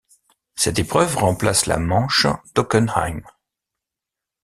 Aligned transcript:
Cette 0.55 0.79
épreuve 0.79 1.15
remplace 1.17 1.67
la 1.67 1.77
manche 1.77 2.25
d'Hockenheim. 2.55 3.21